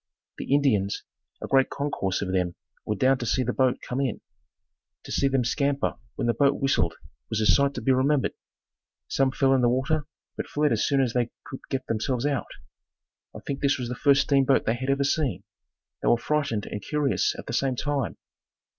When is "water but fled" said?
9.69-10.71